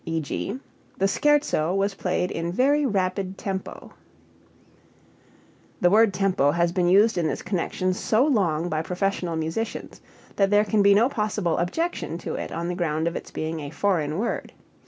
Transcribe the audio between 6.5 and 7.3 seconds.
been used in